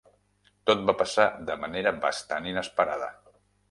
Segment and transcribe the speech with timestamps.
[0.69, 3.17] Tot va passar de manera bastant inesperada.